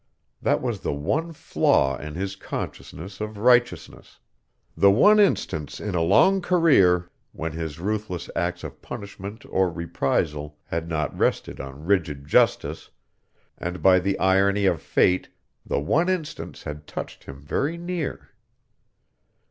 [0.41, 4.17] That was the one flaw in his consciousness of righteousness;
[4.75, 10.57] the one instance in a long career when his ruthless acts of punishment or reprisal
[10.65, 12.89] had not rested on rigid justice,
[13.59, 15.29] and by the irony of fate
[15.63, 18.29] the one instance had touched him very near.